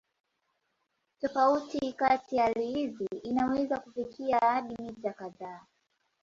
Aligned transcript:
Tofauti 1.21 1.93
kati 1.93 2.35
ya 2.35 2.43
hali 2.43 2.65
hizi 2.73 3.07
inaweza 3.23 3.79
kufikia 3.79 4.37
hadi 4.39 4.75
mita 4.83 5.13
kadhaa. 5.13 5.65